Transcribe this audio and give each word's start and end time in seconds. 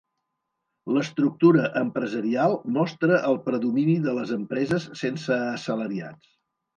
L'estructura 0.93 1.65
empresarial 1.81 2.55
mostra 2.77 3.19
el 3.31 3.37
predomini 3.49 3.93
de 4.07 4.15
les 4.21 4.31
empreses 4.39 4.89
sense 5.03 5.37
assalariats. 5.49 6.33